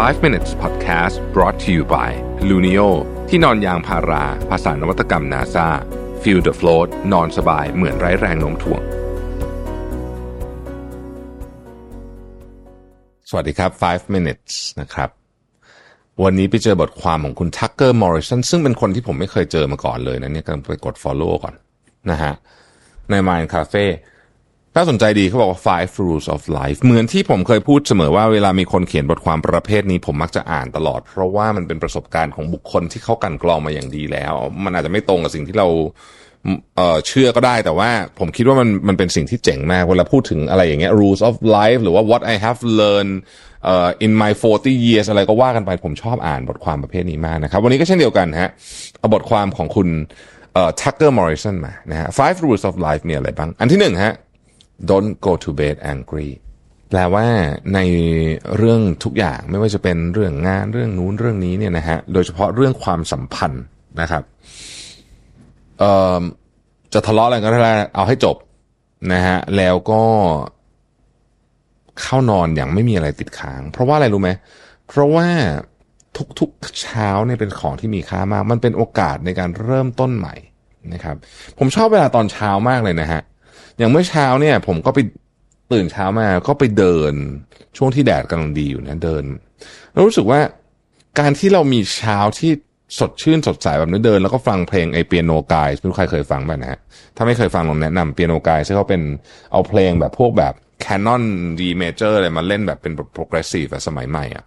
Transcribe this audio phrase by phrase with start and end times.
[0.00, 2.10] 5 minutes podcast brought to you by
[2.48, 2.88] Luno
[3.28, 5.68] ที่นอนยางพารา ภาษานวัตกรรม NASA
[6.22, 8.82] feel the float นอนสบายเหมือนไร้แรงโน้มถ่วง
[13.28, 15.10] สวัสดีครับ 5 minutes นะครับ
[16.24, 21.54] วันนี้ไปเจอบทความของคุณทักเกอร์มอริสันซึ่งเป็นคนที่ผมไม่เคยเจอมาก่อนเลยนะเนี่ยกำลังไปกด follow ก่อน
[22.10, 22.34] นะฮะ
[23.10, 23.84] ใน Mind Cafe
[24.76, 35.68] น่าสนใจดีเขาบอกว่า five rules of life เหมือนที่ผมเคยพูดเสมอว่าเวลามีคนเขียนบทความประเภทนี้ผมมักจะอ่านตลอด เพราะว่ามันเป็นประสบการณ์ของบุคคลที่เขากันกรองมาอย่างดีแล้ว มันอาจจะไม่ตรงกับสิ่งที่เรา
[36.76, 43.14] เออเชื่อก็ได้แต่ว่าผมคิดว่ามันมันเป็นสิ่งที่เจ๋งมากเวลาพูดถึงอะไรอย่างเงี้ย rules of life หรือว่า what I have learned
[43.64, 48.50] เอ่อ in my 40 years อะไรก็ว่ากันไปผมชอบอ่านบทความประเภทนี้มากนะครับ วันนี้ก็เช่นเดียวกันฮะ
[48.98, 49.88] เอาบทความของคุณ
[50.54, 54.14] เอ่อ Tucker Morrison มานะฮะ five rules of life มีอะไรบ้าง อันที่หนึ่งฮะ
[54.90, 56.30] don't go to bed angry
[56.90, 57.26] แปลว่า
[57.74, 57.78] ใน
[58.56, 63.64] เรื่องทุกอย่างไม่ว่าจะเป็นเรื่องงานเรื่องนู้นเรื่องนี้เนี่ยนะฮะโดยเฉพาะเรื่องความสัมพันธ์
[64.00, 64.22] นะครับ
[65.78, 66.22] เอ่อ
[66.94, 68.36] จะทะเลาะอะไรก็ได้เอาให้จบ
[69.12, 70.02] นะฮะแล้วก็
[72.00, 74.30] เข้านอนอย่างไม่มีอะไรติดค้าง เพราะว่าอะไรรู้ไหม
[74.88, 75.28] เพราะว่า
[76.40, 80.34] ทุกๆเช้าเนี่ยเป็นของที่มีค่ามาก มันเป็นโอกาสในการเริ่มต้นใหม่
[80.92, 81.16] นะครับ
[81.58, 83.22] ผมชอบเวลาตอนเช้ามากเลยนะฮะ
[83.78, 84.98] อย่างเมื่อเช้าเนี่ย ผมก็ไป
[85.72, 87.12] ตื่นเช้ามาก็ไปเดิน
[87.76, 89.24] ช่วงที่แดดกำลังดีอยู่นะเดิน
[89.92, 90.40] แล้วรู้สึกว่า
[91.18, 92.52] การที่เรามีเช้าที่
[92.98, 96.80] สดชื่นสดใสแบบนี้เดิน แล้วก็ฟังเพลงไอเปียโนกายไม่รู้ใครเคยฟังบ้างนะฮะ
[97.16, 99.02] ถ้าไม่เคยฟังลองแนะนำเปียโนกายซึ่งเขาเป็น
[99.52, 101.22] เอาเพลงแบบพวกแบบ Canon
[101.58, 104.44] D Major อร์อะไรมาเล่นแบบเป็น progressive แบบสมัยใหม่อะ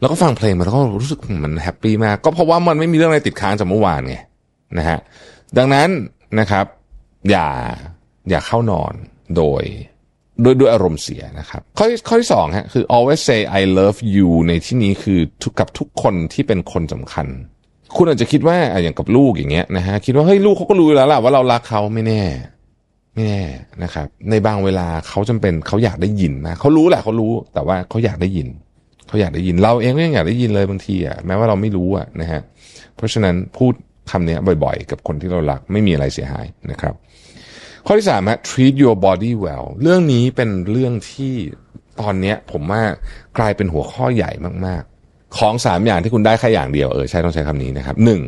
[0.00, 4.16] แล้วก็ฟังเพลงมาแล้วก็รู้สึกมันแฮปปี้มาก ก็เพราะว่ามันไม่มีเรื่องอะไรติดค้างจากเมื่อวานไง
[4.78, 4.98] นะฮะ
[5.58, 5.88] ดังนั้น
[6.40, 6.64] นะครับ
[7.30, 7.48] อย่า
[8.30, 8.94] อย่าเข้านอน
[9.36, 9.62] โดย
[10.44, 15.20] ด้วยด้วยอารมณ์เสียนะครับ ข้อที่ข้อที่สองฮะคือ always say I love you ในที่นี้คือ
[15.58, 17.26] กับทุกคนที่เป็นคนสำคัญ
[17.96, 22.22] คุณอาจจะคิดว่าอย่างกับลูกอย่างเงี้ยนะฮะคิดว่าเฮ้ยลูกเขาก็รู้แล้วล่ะว่าเรารักเขาไม่แน่
[23.14, 23.42] ไม่แน่
[23.82, 28.48] นะครับ ในบางเวลาเขาจำเป็นเขาอยากได้ยินนะเขารู้แหละเขารู้แต่ว่าเขาอยากได้ยิน
[29.08, 32.40] เขาอยากได้ยินเราเองก็ยังอยากได้ยินเลยบางทีอะแม้ว่าเราไม่รู้อะนะฮะ
[32.96, 33.72] เพราะฉะนั้นพูด
[34.10, 36.94] คำนี้บ่อย ๆ กับคนที่เรารักไม่มีอะไรเสียหายนะครับ
[37.86, 41.34] ข้อที่สามฮะ treat your body well เรื่องนี้เป็นเรื่องที่
[42.00, 42.82] ตอนเนี้ยผมว่า
[43.38, 44.30] กลายเป็นหัวข้อใหญ่
[44.66, 48.20] มากๆ ของสามอย่างที่คุณได้แค่อย่างเดียวเออใช่ต้องใช้คำนี้นะครับหนึ่ง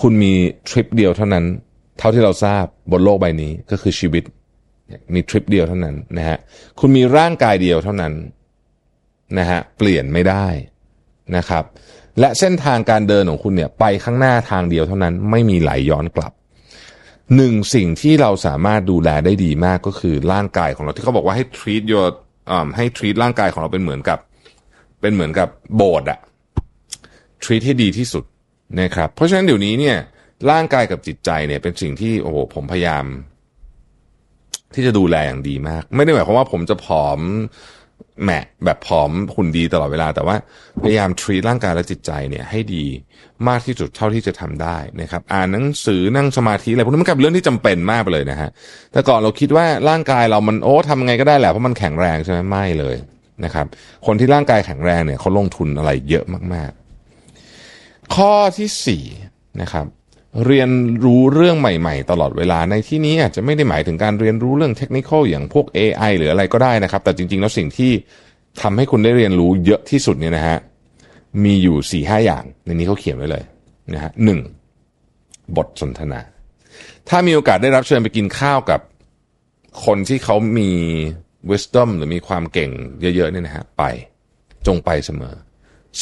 [0.00, 0.32] คุณมี
[0.68, 1.44] ทริปเดียวเท่านั้น
[1.98, 4.24] เท่าที่เราทราบบนโลกใบนี้ก็คือชีวิต
[5.14, 6.38] มีทริปเดียวเท่านั้นนะฮะ
[6.80, 8.12] คุณมีร่างกายเดียวเท่านั้น
[9.38, 10.46] นะฮะเปลี่ยนไม่ได้
[11.36, 11.64] นะครับ
[12.20, 16.32] และเส้นทางการเดินของคุณเนี่ยไปข้างหน้าทางเดียวเท่านั้นไม่มีไหลย้อนกลับ
[17.36, 22.08] หนึ่งสิ่งที่เราสามารถดูแลได้ดีมากก็คือร่างกายของเราที่เขาบอกว่าให้ treat your
[22.76, 24.18] ให้ treat ร่างกายของเราเป็นเหมือนกับ
[25.00, 26.18] เป็นเหมือนกับโบสถ์อะ
[27.44, 28.24] treat ให้ดีที่สุด
[28.80, 29.96] นะครับ เพราะฉะนั้นเดี๋ยวนี้เนี่ย
[30.50, 33.04] ร่างกายกับจิตใจเนี่ยเป็นสิ่งที่โอ้โหผมพยายาม
[34.74, 37.20] ที่จะดูแลอย่างดีมาก ไม่ได้หมายความว่าผมจะผอม
[38.24, 38.30] แหม
[38.64, 40.36] แบบผอมหุ่นดีตลอดเวลา แต่ว่า
[40.82, 42.84] พยายามทรีร่างกายและจิตใจเนี่ยให้ดี
[43.48, 48.50] มากที่สุดเท่าที่จะทำได้นะครับ อ่านหนังสือนั่งสมาธิอะไรพวกนี้มันกลายเป็นเรื่องที่จำเป็นมากไปเลยนะฮะ
[48.92, 52.96] แต่ก่อนเราคิดว่าร่างกายเรามันโอ้ทำไงก็ได้แหละเพราะมันแข็งแรงใช่ไหมไม่เลย
[53.44, 53.66] นะครับ
[54.06, 56.70] คนที่ร่างกายแข็งแรงเนี่ยเขาลงทุนอะไรเยอะมาก
[57.42, 59.04] ๆ ข้อที่สี่
[59.62, 59.86] นะครับ
[60.44, 60.70] เรียน
[61.04, 67.92] รู้เรื่องใหม่ๆ ตลอดเวลาในที่นี้อาจจะไม่ได้หมายถึงการเรียนรู้เรื่องเทคนิคอย่างพวก AI หรืออะไรก็ได้นะครับ แต่จริงๆ แล้วสิ่งที่
[68.62, 70.58] ทำให้คุณได้เรียนรู้เยอะที่สุดเนี่ยนะฮะ
[71.44, 73.44] มีอยู่สี่ห้าอย่าง ในนี้เขาเขียนไว้เลย
[73.94, 74.40] นะฮะหนึ่ง
[75.56, 76.20] บทสนทนา
[77.08, 78.80] ถ้ามีโอกาสได้รับเชิญไปกินข้าวกับ
[79.84, 80.70] คนที่เขามี
[81.50, 82.70] wisdom หรือมีความเก่ง
[83.00, 83.82] เยอะๆเนี่ยนะฮะไป
[84.66, 85.34] จงไปเสมอ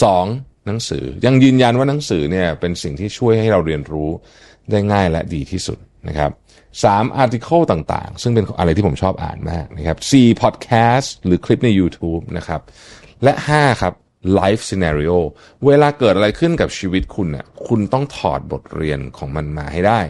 [0.03, 0.25] สอง
[0.67, 4.11] หนังสือ ยังยืนยันว่าหนังสือเนี่ยเป็นสิ่งที่ช่วยให้เราเรียนรู้
[4.71, 6.31] ได้ง่ายและดีที่สุดนะครับ
[6.85, 12.61] สามอาร์ติเคิลต่างๆ ซึ่งเป็นอะไรที่ผมชอบอ่านมากนะครับสี่พอดแคสต์หรือคลิปใน YouTube นะครับ
[13.25, 13.93] และห้าครับ
[14.39, 15.19] life scenario
[15.66, 20.01] เวลาเกิดอะไรขึ้นกับชีวิตคุณน่ะคุณต้องถอดบทเรียนของมันมาให้ได้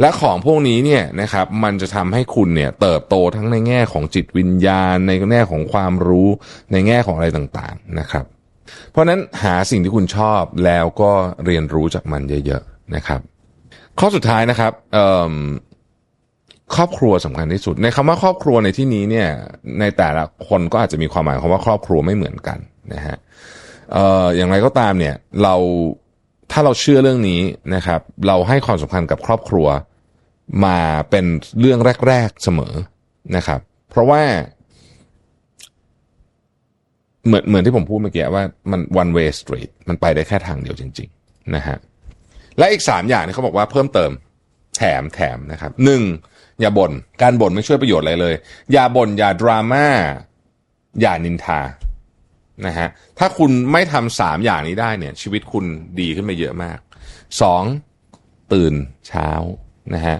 [0.00, 6.28] และของพวกนี้เนี่ยนะครับมันจะทำให้คุณเนี่ยเติบโตทั้งในแง่ของจิตวิญญาณ ในแง่ของความรู้
[6.72, 8.24] ในแง่ของอะไรต่างๆนะครับ
[8.90, 11.12] เพราะนั้นหาสิ่งที่คุณชอบแล้วก็
[11.46, 13.20] เรียนรู้จากมันเยอะๆนะครับ
[13.98, 14.72] ข้อสุดท้ายนะครับ
[16.76, 19.28] ครอบครัวสำคัญที่สุด ในคำว่าครอบครัวในที่นี้เนี่ย
[19.80, 22.58] ในแต่ละคนก็อาจจะมีความหมายคำว่าครอบครัวไม่เหมือนกัน
[22.94, 23.16] นะฮะ
[24.36, 25.54] อย่างไรก็ตามเนี่ยเรา
[26.52, 27.40] ถ้าเราเชื่อเรื่องนี้
[27.74, 29.66] นะครับ เราให้ความสำคัญกับครอบครัว
[30.64, 30.78] มา
[31.10, 31.24] เป็น
[31.60, 32.74] เรื่องแรก ๆเสมอ
[33.36, 34.22] นะครับ เพราะว่า
[37.26, 41.78] เหมือนเหมือนที่ผมพูดเมื่อกี้ว่ามัน one way street มันไปได้แค่ทางเดียวจริง ๆ นะฮะ
[42.58, 44.10] และอีกสามอย่างนี่เขาบอกว่าเพิ่มเติม
[44.76, 46.02] แถมแถมนะครับหนึ่ง
[46.60, 48.34] อย่าบน่นการบ่นไม่ช่วยประโยชน์อะไรเลย
[48.72, 49.86] อย่าบน่นอย่าดราม่า
[51.00, 51.60] อย่านินทา
[52.66, 52.88] นะฮะ
[53.18, 55.64] ถ้าคุณไม่ทำสามอย่างนี้ได้เนี่ย ชีวิตคุณ
[56.00, 56.78] ดีขึ้นไปเยอะมาก
[57.42, 57.62] สอง
[58.52, 58.74] ตื่น
[59.08, 59.30] เช้า
[59.94, 60.16] นะฮะ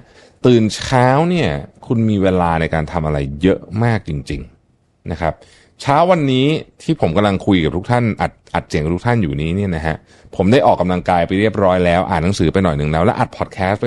[0.47, 1.50] ตื่นเช้าเนี่ย
[1.87, 4.41] คุณมีเวลาในการทำอะไรเยอะมากจริง
[4.75, 5.35] ๆนะครับ
[5.82, 6.46] เช้าวันนี้
[6.82, 9.96] ที่ผมกำลังคุยกับทุกท่านอัดอัดเสียงกับทุกท่านอยู่นี้เนี่ยนะฮะ
[10.36, 13.86] ผมได้ออกกำลังกายไปเรียบร้อยแล้ว อ่านหนังสือไปหน่อยหนึ่งแล้ว และอัดพอดแคสต์ไป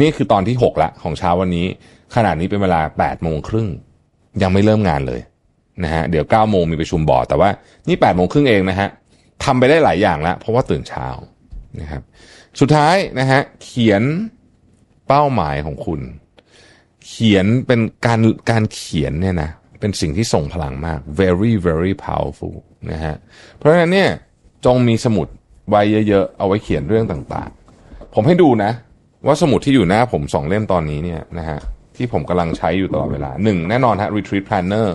[0.00, 1.66] นี่คือตอนที่6ละของเช้าวันนี้
[2.14, 3.68] ขนาดนี้เป็นเวลา8โมงครึ่ง
[4.42, 5.20] ยังไม่เริ่มงานเลย
[5.84, 7.50] นะฮะเดี๋ยว9โมงมีประชุมบอร์ดแต่ว่า
[7.88, 8.88] นี่8โมงครึ่งเองนะฮะ
[9.44, 11.06] ทำไปได้หลายอย่างแล้วเพราะว่าตื่นเช้า
[11.80, 12.02] นะครับ
[12.60, 14.02] สุดท้ายนะฮะเขียน
[15.08, 16.00] เป้าหมายของคุณ
[17.06, 18.20] เขียนเป็นการ
[18.50, 19.50] การเขียนเนี่ยนะ
[19.80, 22.56] เป็นสิ่งที่ส่งพลังมาก very very powerful
[22.92, 23.16] นะฮะ
[23.56, 24.10] เพราะฉะนั้นเนี่ย
[24.66, 25.26] จงมีสมุด
[25.70, 28.70] ไว้เยอะๆ เอาไว้เขียนเรื่องต่างๆ ผมให้ดูนะ
[29.26, 31.58] ว่าสมุดที่อยู่หน้าผมสองเล่มตอนนี้เนี่ยนะฮะ
[31.96, 34.88] ที่ผมกำลังใช้อยู่ตลอดเวลาหนึ่งแน่นอนฮะ retreat planner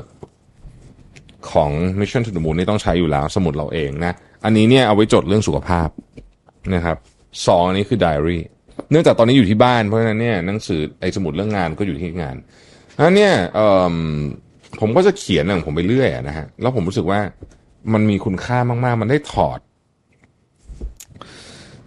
[1.51, 4.13] ของ Mission to the Moon นี่ต้องใช้อยู่แล้วสมุดเราเองนะ
[4.45, 5.89] อันนี้เนี่ยเอาไว้จดเรื่องสุขภาพ
[6.73, 6.97] นะครับ
[7.47, 8.39] สองอันนี้คือ diary
[8.91, 12.35] เนื่องจากตอนนี้อยู่ที่บ้านเพราะฉะนั้นเนี่ยหนังสือไอ้สมุดเรื่องงานก็อยู่ที่งาน
[12.97, 13.33] แล้วเนี่ย
[14.81, 17.19] ผมก็จะเขียนของผมไปเรื่อยนะฮะแล้วผมรู้สึกว่า
[17.93, 19.59] มันมีคุณค่ามาก ๆ มันได้ถอด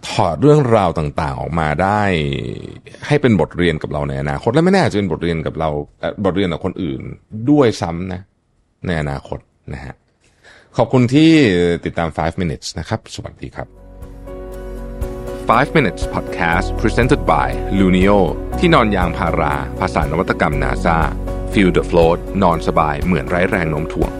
[0.09, 2.01] ถอดเรื่องราวต่าง ๆ ออกมาได้
[3.07, 5.69] ให้เป็นบทเรียนกับเราในอนาคตและไม่แน่อาจจะเป็นบทเรียนกับเรา
[6.25, 7.01] บทเรียนกับคนอื่น
[7.49, 8.21] ด้วยซ้ำนะ
[8.87, 9.39] ในอนาคต
[9.73, 9.95] นะฮะ
[10.77, 11.31] ขอบคุณที่
[11.85, 13.67] ติดตาม 5 minutes นะครับ สวัสดีครับ
[15.49, 17.49] 5 minutes podcast presented by
[17.79, 18.19] Luno
[18.59, 20.97] ที่นอนยางพารา ภาษานวัตกรรม NASA
[21.53, 24.11] Feel the float นอนสบายเหมือนไร้แรงโน้มถ่วง